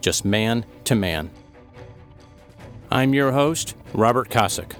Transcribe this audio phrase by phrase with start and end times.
[0.00, 1.30] just man to man.
[2.90, 4.74] I'm your host, Robert Kosick.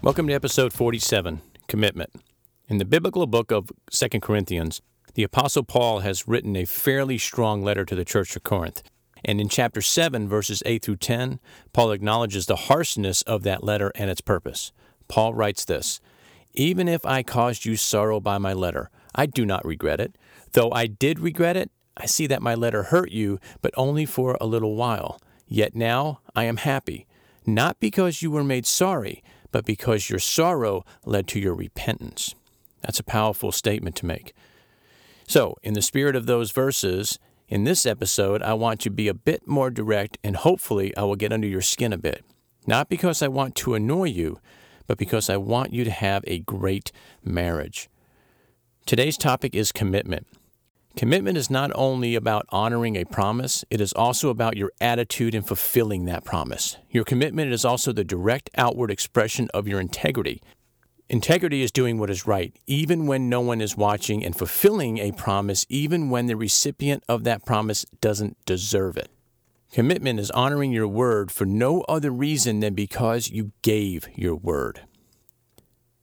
[0.00, 2.10] Welcome to episode 47 Commitment.
[2.68, 4.80] In the biblical book of 2 Corinthians,
[5.14, 8.82] the Apostle Paul has written a fairly strong letter to the church of Corinth.
[9.24, 11.38] And in chapter 7, verses 8 through 10,
[11.72, 14.72] Paul acknowledges the harshness of that letter and its purpose.
[15.06, 16.00] Paul writes this
[16.54, 20.16] Even if I caused you sorrow by my letter, I do not regret it.
[20.52, 24.36] Though I did regret it, I see that my letter hurt you, but only for
[24.40, 25.20] a little while.
[25.46, 27.06] Yet now I am happy,
[27.46, 32.34] not because you were made sorry, but because your sorrow led to your repentance.
[32.80, 34.32] That's a powerful statement to make.
[35.28, 39.14] So, in the spirit of those verses, in this episode, I want to be a
[39.14, 42.24] bit more direct and hopefully I will get under your skin a bit.
[42.66, 44.38] Not because I want to annoy you,
[44.92, 46.92] but because I want you to have a great
[47.24, 47.88] marriage.
[48.84, 50.26] Today's topic is commitment.
[50.96, 55.40] Commitment is not only about honoring a promise, it is also about your attitude in
[55.40, 56.76] fulfilling that promise.
[56.90, 60.42] Your commitment is also the direct outward expression of your integrity.
[61.08, 65.12] Integrity is doing what is right, even when no one is watching, and fulfilling a
[65.12, 69.08] promise, even when the recipient of that promise doesn't deserve it.
[69.72, 74.82] Commitment is honoring your word for no other reason than because you gave your word.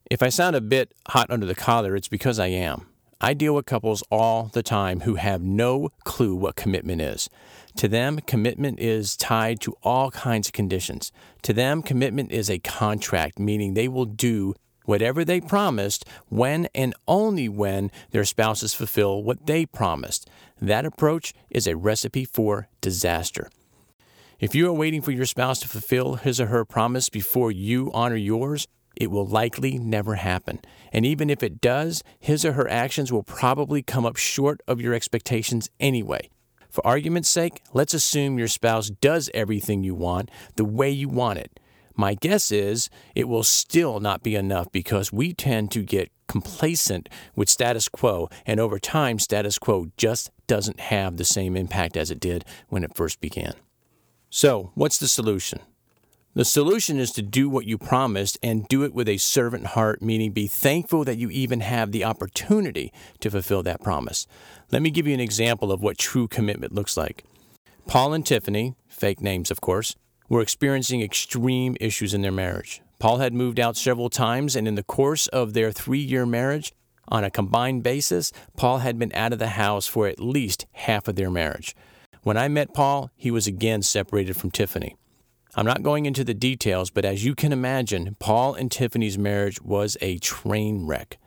[0.10, 2.88] If I sound a bit hot under the collar, it's because I am.
[3.22, 7.30] I deal with couples all the time who have no clue what commitment is.
[7.76, 11.12] To them, commitment is tied to all kinds of conditions.
[11.44, 16.96] To them, commitment is a contract, meaning they will do whatever they promised when and
[17.08, 20.28] only when their spouses fulfill what they promised.
[20.60, 23.52] That approach is a recipe for disaster.
[24.40, 27.92] If you are waiting for your spouse to fulfill his or her promise before you
[27.94, 30.62] honor yours, it will likely never happen.
[30.94, 34.80] And even if it does, his or her actions will probably come up short of
[34.80, 36.30] your expectations anyway.
[36.70, 41.40] For argument's sake, let's assume your spouse does everything you want the way you want
[41.40, 41.60] it.
[41.98, 47.10] My guess is it will still not be enough because we tend to get complacent
[47.36, 52.10] with status quo, and over time, status quo just doesn't have the same impact as
[52.10, 53.54] it did when it first began.
[54.32, 55.60] So, what's the solution?
[56.36, 60.04] The solution is to do what you promised and do it with a servant heart,
[60.04, 64.28] meaning be thankful that you even have the opportunity to fulfill that promise.
[64.72, 67.24] Let me give you an example of what true commitment looks like.
[67.88, 69.96] Paul and Tiffany, fake names of course,
[70.30, 72.84] were experiencing extreme issues in their marriage.
[73.00, 76.72] Paul had moved out several times, and in the course of their three year marriage,
[77.08, 81.08] on a combined basis, Paul had been out of the house for at least half
[81.08, 81.76] of their marriage.
[82.22, 84.96] When I met Paul, he was again separated from Tiffany.
[85.56, 89.62] I'm not going into the details, but as you can imagine, Paul and Tiffany's marriage
[89.62, 91.18] was a train wreck.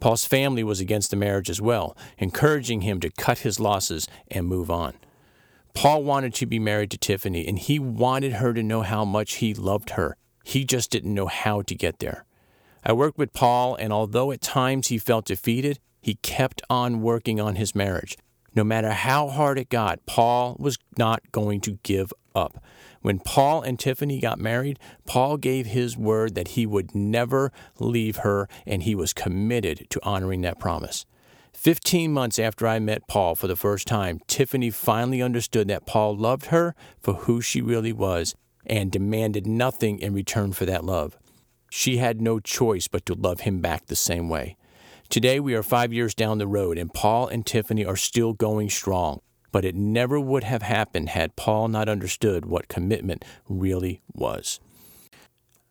[0.00, 4.46] Paul's family was against the marriage as well, encouraging him to cut his losses and
[4.46, 4.94] move on.
[5.74, 9.34] Paul wanted to be married to Tiffany, and he wanted her to know how much
[9.34, 10.16] he loved her.
[10.44, 12.24] He just didn't know how to get there.
[12.84, 17.40] I worked with Paul, and although at times he felt defeated, he kept on working
[17.40, 18.18] on his marriage.
[18.54, 22.62] No matter how hard it got, Paul was not going to give up.
[23.00, 28.16] When Paul and Tiffany got married, Paul gave his word that he would never leave
[28.18, 31.04] her, and he was committed to honoring that promise.
[31.52, 36.16] 15 months after I met Paul for the first time, Tiffany finally understood that Paul
[36.16, 38.34] loved her for who she really was
[38.66, 41.18] and demanded nothing in return for that love.
[41.70, 44.56] She had no choice but to love him back the same way.
[45.12, 48.70] Today, we are five years down the road, and Paul and Tiffany are still going
[48.70, 49.20] strong.
[49.50, 54.58] But it never would have happened had Paul not understood what commitment really was.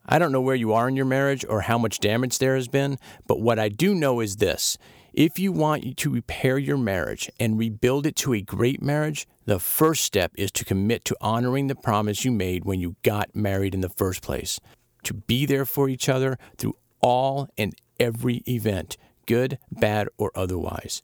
[0.06, 2.68] I don't know where you are in your marriage or how much damage there has
[2.68, 4.78] been, but what I do know is this
[5.12, 9.58] if you want to repair your marriage and rebuild it to a great marriage, the
[9.58, 13.74] first step is to commit to honoring the promise you made when you got married
[13.74, 14.60] in the first place.
[15.06, 21.02] To be there for each other through all and every event, good, bad, or otherwise.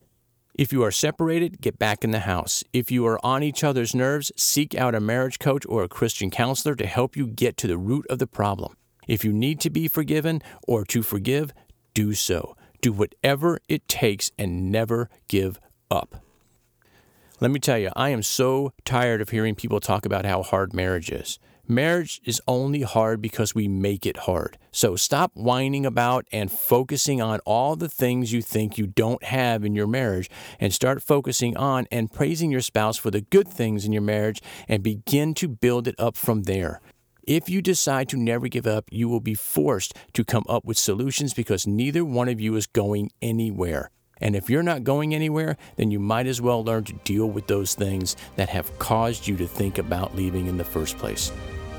[0.58, 2.64] If you are separated, get back in the house.
[2.74, 6.32] If you are on each other's nerves, seek out a marriage coach or a Christian
[6.32, 8.76] counselor to help you get to the root of the problem.
[9.08, 11.54] If you need to be forgiven or to forgive,
[11.94, 12.56] do so.
[12.82, 15.60] Do whatever it takes and never give
[15.92, 16.24] up.
[17.40, 20.74] Let me tell you, I am so tired of hearing people talk about how hard
[20.74, 21.38] marriage is.
[21.70, 24.58] Marriage is only hard because we make it hard.
[24.72, 29.66] So stop whining about and focusing on all the things you think you don't have
[29.66, 30.30] in your marriage
[30.62, 34.42] and start focusing on and praising your spouse for the good things in your marriage
[34.70, 36.80] and begin to build it up from there.
[37.24, 40.78] If you decide to never give up, you will be forced to come up with
[40.78, 43.92] solutions because neither one of you is going anywhere.
[44.22, 47.48] And if you're not going anywhere, then you might as well learn to deal with
[47.48, 51.30] those things that have caused you to think about leaving in the first place.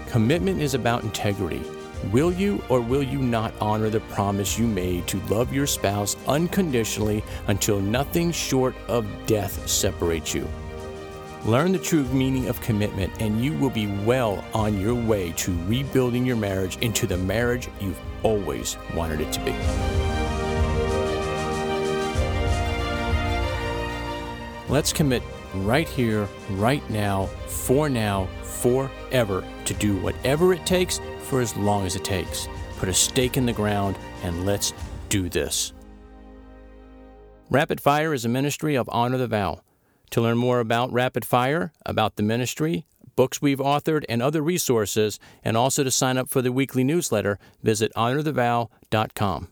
[0.09, 1.63] Commitment is about integrity.
[2.11, 6.17] Will you or will you not honor the promise you made to love your spouse
[6.27, 10.49] unconditionally until nothing short of death separates you?
[11.45, 15.53] Learn the true meaning of commitment, and you will be well on your way to
[15.67, 19.53] rebuilding your marriage into the marriage you've always wanted it to be.
[24.71, 25.23] Let's commit
[25.67, 31.87] right here, right now, for now, forever to do whatever it takes for as long
[31.87, 32.49] as it takes.
[32.79, 34.73] Put a stake in the ground and let's
[35.09, 35.73] do this.
[37.51, 39.63] Rapid Fire is a ministry of Honor the Vow.
[40.11, 45.19] To learn more about Rapid Fire, about the ministry, books we've authored, and other resources,
[45.43, 49.49] and also to sign up for the weekly newsletter, visit honorthevow.com.